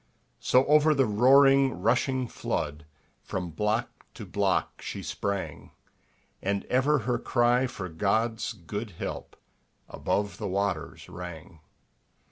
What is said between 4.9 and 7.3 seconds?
sprang, And ever her